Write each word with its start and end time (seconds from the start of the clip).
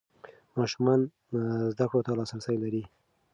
ماشومان 0.57 1.01
زده 1.73 1.85
کړو 1.89 2.01
ته 2.05 2.11
لاسرسی 2.19 2.55
لري. 2.63 2.83